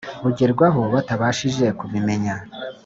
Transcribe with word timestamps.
Bugerwaho 0.23 0.81
batabashije 0.93 1.65
kubimenya 1.79 2.35